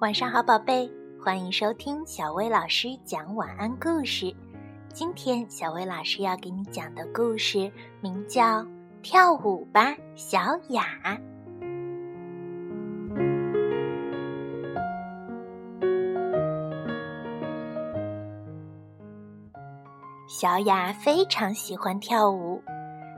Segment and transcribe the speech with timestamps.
[0.00, 0.88] 晚上好，宝贝，
[1.20, 4.32] 欢迎收听小薇老师讲晚安故事。
[4.92, 7.68] 今天小薇老师要给你讲的故事
[8.00, 8.62] 名叫
[9.02, 10.38] 《跳舞吧，小
[10.68, 10.84] 雅》。
[20.28, 22.62] 小雅非常喜欢跳舞，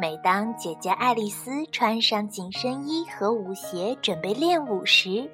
[0.00, 5.30] 每当姐姐爱丽丝穿上紧身衣和舞鞋准备练舞时，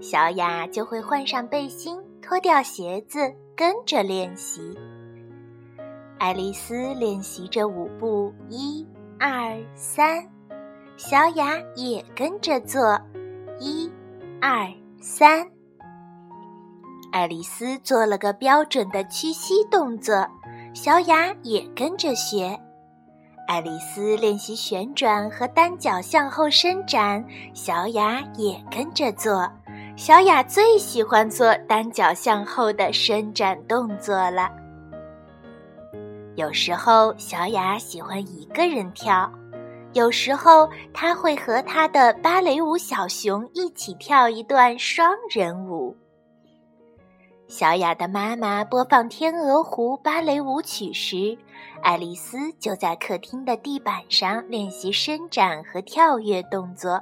[0.00, 4.76] 小雅就会换上背心，脱掉鞋子，跟着练习。
[6.18, 8.86] 爱丽丝练习着舞步，一、
[9.18, 10.26] 二、三，
[10.96, 13.00] 小雅也跟着做，
[13.58, 13.90] 一、
[14.40, 14.68] 二、
[15.00, 15.46] 三。
[17.12, 20.26] 爱丽丝做了个标准的屈膝动作，
[20.74, 22.58] 小雅也跟着学。
[23.46, 29.50] 爱丽丝练习旋转和单脚向后伸展，小雅也跟着做。
[30.04, 34.50] 小雅最喜欢做单脚向后的伸展动作了。
[36.34, 39.30] 有时候，小雅喜欢一个人跳；
[39.92, 45.96] 有时候，她会和她的芭蕾舞小熊一起跳一段双人舞。
[47.46, 51.38] 小雅的妈妈播放《天鹅湖》芭蕾舞曲时，
[51.80, 57.00] 爱丽丝就在客厅的地板上练习伸展和跳跃动作。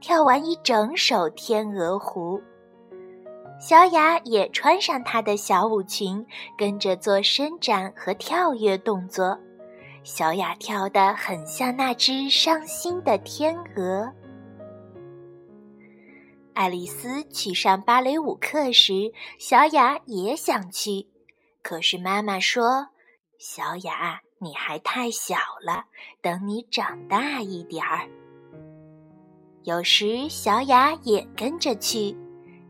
[0.00, 2.38] 跳完一整首《天鹅湖》，
[3.58, 6.24] 小雅也穿上她的小舞裙，
[6.56, 9.38] 跟着做伸展和跳跃动作。
[10.04, 14.12] 小雅跳得很像那只伤心的天鹅。
[16.54, 21.08] 爱丽丝去上芭蕾舞课时，小雅也想去，
[21.62, 22.88] 可是妈妈说
[23.40, 25.86] ：“小雅，你还太小了，
[26.22, 28.08] 等你长大一点儿。”
[29.66, 32.16] 有时，小雅也跟着去。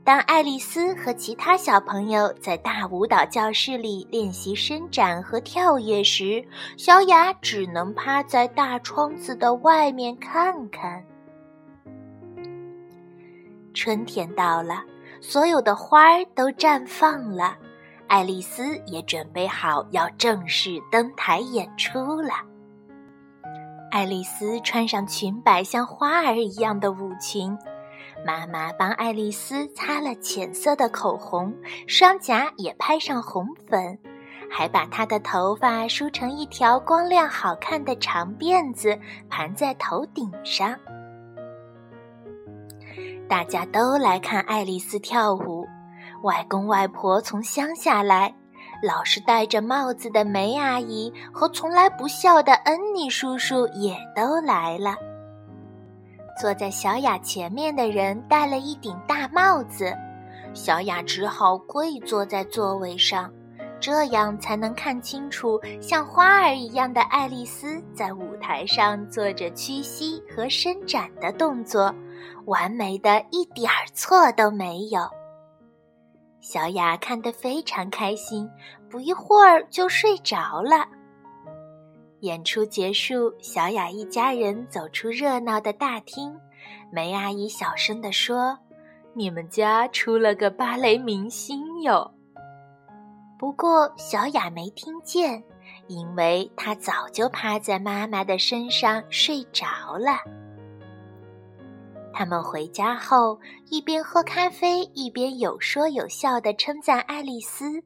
[0.02, 6.42] 当爱丽丝和其他小朋友在大舞蹈教室里练习伸展和跳跃时，
[6.78, 11.04] 小雅只能趴在大窗子的外面看看。
[13.74, 14.82] 春天到了，
[15.20, 17.58] 所有的花儿都绽放了，
[18.06, 22.32] 爱丽丝也准备好要正式登台演出了。
[23.90, 27.56] 爱丽丝穿上裙摆，像花儿一样的舞裙。
[28.24, 31.54] 妈妈帮爱丽丝擦了浅色的口红，
[31.86, 33.98] 双颊也拍上红粉，
[34.50, 38.98] 还把她的头发梳成一条光亮好看的长辫子，
[39.28, 40.76] 盘在头顶上。
[43.28, 45.66] 大家都来看爱丽丝跳舞。
[46.22, 48.34] 外公外婆从乡下来。
[48.82, 54.96] 老是戴着帽子的梅阿姨和从来不笑的恩妮叔叔也都来了。
[56.38, 59.92] 坐在小雅前面的人戴了一顶大帽子，
[60.52, 63.32] 小雅只好跪坐在座位上，
[63.80, 71.94] 这样才能看清楚像花儿一样的爱丽丝在舞台上做着屈膝和伸展的动作，
[72.44, 75.00] 完美的一点儿错都没有。
[76.56, 78.48] 小雅看得非常开心，
[78.88, 80.88] 不一会儿就睡着了。
[82.20, 86.34] 演出结束，小雅一家人走出热闹的大厅。
[86.90, 88.58] 梅阿姨小声地说
[89.12, 92.10] ：“你们家出了个芭蕾明星哟。”
[93.38, 95.44] 不过小雅没听见，
[95.88, 99.66] 因为她早就趴在妈妈的身上睡着
[99.98, 100.16] 了。
[102.18, 103.38] 他们回家后，
[103.68, 107.84] 一边喝咖啡，一边有说有笑地称赞爱丽丝。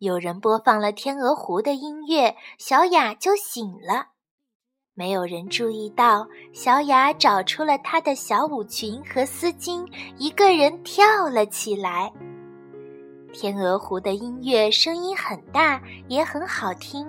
[0.00, 4.08] 有人播放了《天鹅湖》的音乐，小雅就醒了。
[4.92, 12.12] 没有人注意到，小雅找出了她的小舞裙和丝巾，一个人跳了起来。
[13.32, 17.06] 《天鹅湖》的音乐声音很大，也很好听。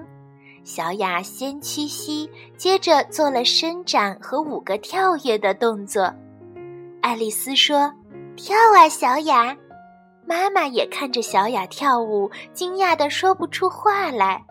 [0.69, 6.13] 小雅先屈膝，接着做了伸展和五个跳跃的动作。
[7.01, 7.91] 爱丽丝说
[8.37, 9.57] ：“跳啊，小雅！”
[10.29, 14.45] 妈妈也看着小雅跳舞，惊讶的说不出话来。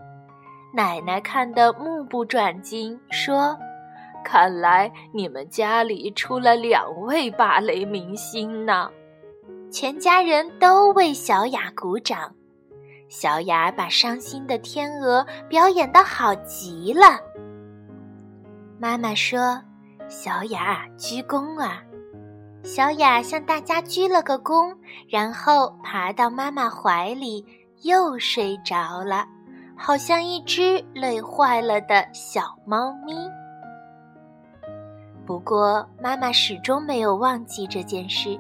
[0.75, 3.57] 奶奶看得目不转睛，说
[4.27, 8.91] ：“看来你们家里出了两位芭蕾明星呢。”
[9.71, 12.35] 全家人都为小雅鼓掌。
[13.09, 17.19] 小雅把伤心的天鹅表演的好极了。
[18.79, 19.61] 妈妈说
[20.09, 21.83] ：“小雅，鞠躬啊！”
[22.63, 24.77] 小雅向大家鞠了个躬，
[25.09, 27.45] 然后爬到妈妈怀里，
[27.83, 29.27] 又睡着了，
[29.77, 33.15] 好像一只累坏了的小猫咪。
[35.25, 38.39] 不过，妈妈始终没有忘记这件事。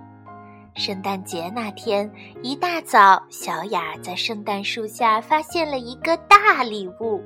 [0.78, 2.08] 圣诞节那天
[2.40, 7.20] 一大早，小雅在圣诞树下发现了一个大礼物，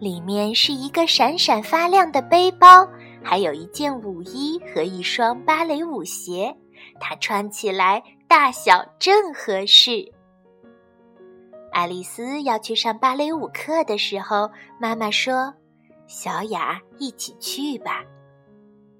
[0.00, 2.84] 里面是一个闪闪发亮的背包，
[3.22, 6.52] 还有一件舞衣和一双芭蕾舞鞋，
[6.98, 10.12] 她穿起来大小正合适。
[11.70, 14.50] 爱丽丝要去上芭蕾舞课的时候，
[14.80, 15.54] 妈妈说
[16.08, 18.02] ：“小雅，一起去吧。”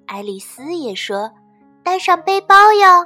[0.06, 1.28] 爱丽丝也说
[1.82, 3.04] ：“带上背包哟。”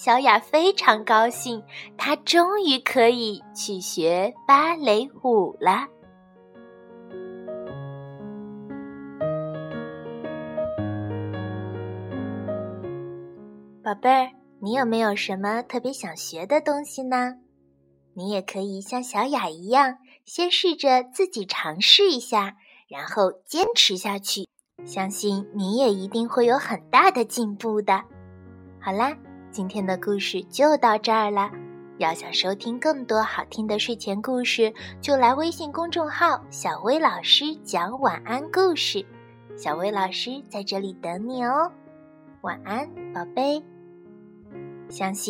[0.00, 1.60] 小雅非常高兴，
[1.96, 5.88] 她终于可以去学芭蕾舞了。
[13.82, 14.30] 宝贝儿，
[14.60, 17.34] 你有没有什么特别想学的东西呢？
[18.14, 22.54] 你也可以像小雅一样，先试着自己尝试一下，
[22.86, 24.46] 然后坚持下去。
[24.84, 28.04] 相信你也一定会有很大的进步的。
[28.80, 29.12] 好啦，
[29.50, 31.50] 今天的故事就到这儿了。
[31.98, 39.04] 要想收听更多好听的睡前故事，就来微信公众号“小薇老师讲晚安故事”。
[39.56, 41.72] 小薇老师在这里等你哦。
[42.42, 43.60] 晚安，宝贝。
[44.88, 45.26] 相信。